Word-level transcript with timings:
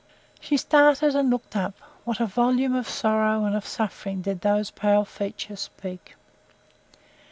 She 0.39 0.57
started, 0.57 1.15
and 1.15 1.29
looked 1.29 1.55
up. 1.55 1.75
What 2.05 2.19
a 2.19 2.25
volume 2.25 2.73
of 2.73 2.89
sorrow 2.89 3.45
and 3.45 3.55
of 3.55 3.67
suffering 3.67 4.23
did 4.23 4.41
those 4.41 4.71
pale 4.71 5.05
features 5.05 5.59
speak! 5.59 6.15